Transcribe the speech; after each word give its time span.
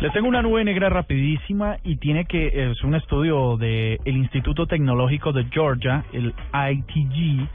Les 0.00 0.12
tengo 0.12 0.28
una 0.28 0.42
nube 0.42 0.62
negra 0.62 0.88
rapidísima 0.88 1.78
y 1.82 1.96
tiene 1.96 2.24
que 2.24 2.70
es 2.70 2.84
un 2.84 2.94
estudio 2.94 3.56
de 3.56 3.98
el 4.04 4.16
Instituto 4.16 4.68
Tecnológico 4.68 5.32
de 5.32 5.46
Georgia, 5.46 6.04
el 6.12 6.32
ITG, 6.52 7.48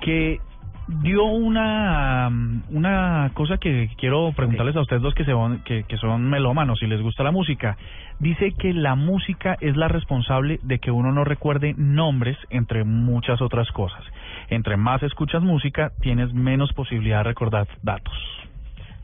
que 0.00 0.38
dio 0.86 1.24
una 1.24 2.30
una 2.70 3.32
cosa 3.34 3.58
que 3.58 3.90
quiero 3.98 4.30
preguntarles 4.30 4.76
a 4.76 4.80
ustedes 4.80 5.02
dos 5.02 5.12
que 5.14 5.24
se 5.24 5.32
van, 5.32 5.64
que, 5.64 5.82
que 5.82 5.96
son 5.96 6.30
melómanos 6.30 6.80
y 6.84 6.86
les 6.86 7.02
gusta 7.02 7.24
la 7.24 7.32
música. 7.32 7.76
Dice 8.20 8.52
que 8.52 8.72
la 8.72 8.94
música 8.94 9.56
es 9.60 9.76
la 9.76 9.88
responsable 9.88 10.60
de 10.62 10.78
que 10.78 10.92
uno 10.92 11.10
no 11.10 11.24
recuerde 11.24 11.74
nombres 11.76 12.36
entre 12.50 12.84
muchas 12.84 13.42
otras 13.42 13.68
cosas. 13.72 14.04
Entre 14.50 14.76
más 14.76 15.02
escuchas 15.02 15.42
música, 15.42 15.90
tienes 16.00 16.32
menos 16.32 16.72
posibilidad 16.74 17.18
de 17.18 17.24
recordar 17.24 17.66
datos. 17.82 18.14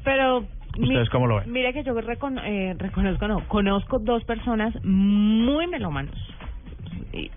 Pero 0.05 0.45
¿Ustedes 0.79 1.09
cómo 1.11 1.27
lo 1.27 1.37
ven? 1.37 1.53
Mire 1.53 1.73
que 1.73 1.83
yo 1.85 1.93
recono- 1.95 2.43
eh, 2.45 2.75
reconozco, 2.79 3.27
no, 3.29 3.47
conozco 3.49 3.99
dos 3.99 4.25
personas 4.25 4.75
muy 4.85 5.67
melómanos, 5.67 6.15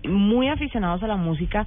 muy 0.08 0.48
aficionados 0.48 1.02
a 1.02 1.06
la 1.06 1.16
música, 1.16 1.66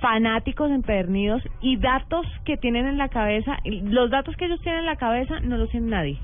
fanáticos 0.00 0.70
empedernidos 0.70 1.42
y 1.60 1.76
datos 1.76 2.26
que 2.44 2.56
tienen 2.56 2.86
en 2.86 2.98
la 2.98 3.08
cabeza, 3.08 3.58
los 3.64 4.10
datos 4.10 4.36
que 4.36 4.44
ellos 4.46 4.60
tienen 4.62 4.80
en 4.80 4.86
la 4.86 4.96
cabeza 4.96 5.40
no 5.40 5.56
los 5.56 5.70
tiene 5.70 5.88
nadie. 5.90 6.18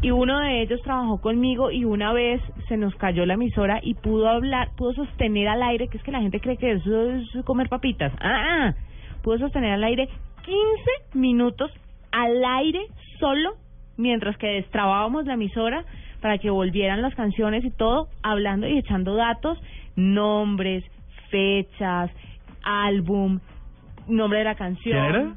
Y 0.00 0.10
uno 0.10 0.38
de 0.40 0.62
ellos 0.62 0.80
trabajó 0.82 1.20
conmigo 1.20 1.70
y 1.70 1.84
una 1.84 2.14
vez 2.14 2.40
se 2.68 2.78
nos 2.78 2.94
cayó 2.94 3.26
la 3.26 3.34
emisora 3.34 3.78
y 3.82 3.92
pudo 3.92 4.26
hablar, 4.28 4.70
pudo 4.78 4.94
sostener 4.94 5.48
al 5.48 5.62
aire, 5.62 5.88
que 5.88 5.98
es 5.98 6.02
que 6.02 6.12
la 6.12 6.22
gente 6.22 6.40
cree 6.40 6.56
que 6.56 6.72
eso 6.72 7.10
es 7.10 7.44
comer 7.44 7.68
papitas. 7.68 8.10
Ah, 8.20 8.70
ah. 8.70 8.74
pudo 9.22 9.36
sostener 9.38 9.72
al 9.72 9.84
aire 9.84 10.08
15 10.46 11.18
minutos 11.18 11.70
al 12.10 12.42
aire 12.42 12.80
solo 13.20 13.50
mientras 13.96 14.36
que 14.36 14.46
destrabábamos 14.48 15.26
la 15.26 15.34
emisora 15.34 15.84
para 16.20 16.38
que 16.38 16.50
volvieran 16.50 17.02
las 17.02 17.14
canciones 17.14 17.64
y 17.64 17.70
todo, 17.70 18.08
hablando 18.22 18.68
y 18.68 18.78
echando 18.78 19.14
datos, 19.14 19.58
nombres, 19.96 20.84
fechas, 21.30 22.10
álbum, 22.62 23.40
nombre 24.06 24.38
de 24.38 24.44
la 24.44 24.54
canción. 24.54 24.98
¿Quién 24.98 25.14
era? 25.14 25.34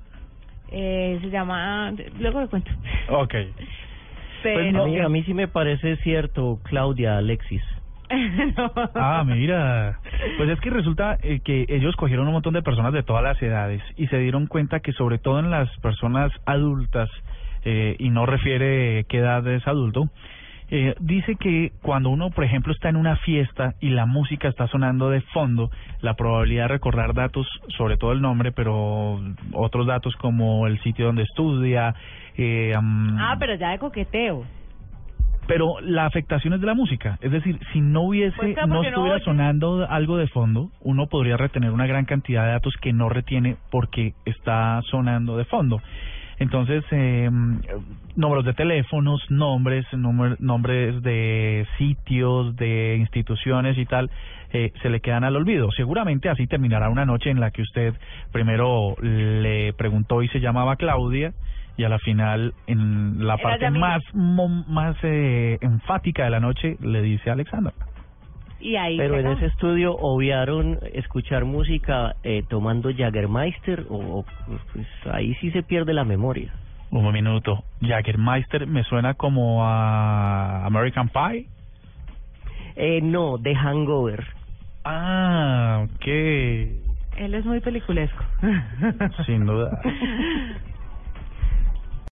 Eh, 0.72 1.20
se 1.22 1.30
llama, 1.30 1.94
luego 2.20 2.42
le 2.42 2.48
cuento. 2.48 2.72
Ok. 3.10 3.34
Pero, 4.44 4.60
Pues 4.60 4.74
no, 4.74 4.84
a, 4.84 4.88
mí, 4.88 5.00
a 5.00 5.10
mí 5.10 5.24
sí 5.24 5.34
me 5.34 5.48
parece 5.48 5.98
cierto, 5.98 6.60
Claudia, 6.64 7.18
Alexis. 7.18 7.64
No. 8.56 8.72
Ah, 8.96 9.24
mira. 9.26 10.00
Pues 10.38 10.50
es 10.50 10.60
que 10.60 10.70
resulta 10.70 11.18
eh, 11.24 11.40
que 11.44 11.66
ellos 11.70 11.96
cogieron 11.96 12.28
un 12.28 12.34
montón 12.34 12.54
de 12.54 12.62
personas 12.62 12.94
de 12.94 13.02
todas 13.02 13.24
las 13.24 13.42
edades 13.42 13.82
y 13.98 14.08
se 14.08 14.20
dieron 14.20 14.46
cuenta 14.48 14.80
que 14.82 14.94
sobre 14.94 15.18
todo 15.18 15.40
en 15.40 15.50
las 15.50 15.70
personas 15.80 16.32
adultas, 16.46 17.10
eh, 17.66 17.96
y 18.00 18.10
no 18.10 18.26
refiere 18.26 19.06
qué 19.10 19.18
edad 19.18 19.46
es 19.48 19.68
adulto, 19.68 20.10
eh, 20.72 20.96
dice 21.00 21.36
que 21.36 21.74
cuando 21.84 22.10
uno, 22.10 22.32
por 22.32 22.44
ejemplo, 22.44 22.74
está 22.74 22.90
en 22.90 22.96
una 22.96 23.18
fiesta 23.18 23.76
y 23.82 23.90
la 23.90 24.08
música 24.08 24.48
está 24.48 24.68
sonando 24.68 25.12
de 25.12 25.22
fondo, 25.22 25.70
la 26.02 26.16
probabilidad 26.16 26.64
de 26.64 26.70
recordar 26.70 27.14
datos, 27.14 27.48
sobre 27.78 27.98
todo 27.98 28.14
el 28.14 28.22
nombre, 28.22 28.52
pero 28.52 29.20
otros 29.54 29.86
datos 29.86 30.16
como 30.16 30.66
el 30.66 30.80
sitio 30.82 31.06
donde 31.06 31.24
estudia, 31.24 31.94
eh, 32.38 32.74
Ah, 32.76 33.36
pero 33.40 33.54
ya 33.56 33.70
de 33.72 33.80
coqueteo. 33.80 34.44
pero 35.48 35.80
la 35.82 36.08
afectación 36.08 36.54
es 36.56 36.62
de 36.62 36.66
la 36.66 36.74
música. 36.74 37.20
Es 37.22 37.32
decir, 37.32 37.60
si 37.72 37.80
no 37.80 38.02
hubiese, 38.02 38.36
Pues 38.36 38.58
no 38.68 38.82
estuviera 38.82 39.20
sonando 39.20 39.88
algo 39.88 40.18
de 40.18 40.28
fondo, 40.28 40.72
uno 40.82 41.06
podría 41.06 41.38
retener 41.38 41.70
una 41.70 41.86
gran 41.86 42.06
cantidad 42.06 42.46
de 42.46 42.54
datos 42.54 42.74
que 42.82 42.92
no 42.94 43.10
retiene 43.10 43.56
porque 43.70 44.16
está 44.26 44.82
sonando 44.90 45.38
de 45.38 45.46
fondo. 45.46 45.80
Entonces, 46.40 46.84
eh, 46.92 47.30
números 48.16 48.46
de 48.46 48.54
teléfonos, 48.54 49.22
nombres, 49.30 49.86
nombres 49.94 51.02
de 51.02 51.66
sitios, 51.78 52.56
de 52.56 52.98
instituciones 52.98 53.78
y 53.78 53.86
tal, 53.86 54.10
eh, 54.52 54.72
se 54.82 54.90
le 54.90 55.00
quedan 55.00 55.24
al 55.24 55.36
olvido. 55.36 55.72
Seguramente 55.72 56.30
así 56.30 56.48
terminará 56.48 56.90
una 56.90 57.06
noche 57.06 57.30
en 57.30 57.40
la 57.40 57.52
que 57.52 57.62
usted 57.62 57.94
primero 58.32 58.96
le 59.02 59.74
preguntó 59.74 60.22
y 60.24 60.28
se 60.30 60.40
llamaba 60.40 60.76
Claudia 60.76 61.34
y 61.78 61.84
a 61.84 61.90
la 61.90 62.00
final, 62.00 62.54
en 62.68 63.26
la 63.26 63.36
Era 63.36 63.44
parte 63.44 63.70
más 63.70 64.02
más 64.14 64.96
eh, 65.04 65.58
enfática 65.62 66.24
de 66.24 66.30
la 66.30 66.40
noche, 66.40 66.78
le 66.82 67.02
dice 67.02 67.30
Alexandra. 67.30 67.74
Y 68.60 68.78
ahí 68.78 68.98
Pero 68.98 69.20
en 69.20 69.28
ese 69.28 69.48
estudio 69.48 69.96
obviaron 69.96 70.80
escuchar 70.94 71.46
música 71.46 72.16
eh, 72.24 72.44
tomando 72.48 72.90
Jaggermeister 72.96 73.86
o, 73.90 74.20
o, 74.20 74.26
pues 74.74 74.88
ahí 75.12 75.36
sí 75.36 75.52
se 75.52 75.62
pierde 75.62 75.94
la 75.94 76.04
memoria. 76.04 76.52
Un 76.92 77.12
minuto. 77.12 77.64
Jaggermeister 77.82 78.68
me 78.68 78.84
suena 78.84 79.16
como 79.16 79.66
a 79.66 80.66
American 80.66 81.10
Pie. 81.10 81.48
Eh, 82.76 83.02
no, 83.02 83.38
de 83.38 83.56
Hangover. 83.56 84.26
Ah, 84.84 85.86
ok. 85.86 86.08
Él 86.08 87.34
es 87.34 87.46
muy 87.46 87.60
peliculesco. 87.60 88.24
Sin 89.26 89.46
duda. 89.46 89.82